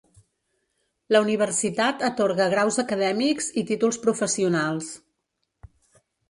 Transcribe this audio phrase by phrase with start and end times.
[1.15, 4.89] La universitat atorga graus acadèmics i títols professionals.